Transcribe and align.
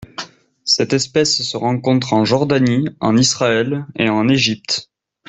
Cette 0.63 0.93
espèce 0.93 1.43
se 1.43 1.57
rencontre 1.57 2.13
en 2.13 2.25
Jordanie, 2.25 2.87
en 3.01 3.15
Israël 3.15 3.85
et 3.95 4.09
en 4.09 4.27
Égypte. 4.27 4.89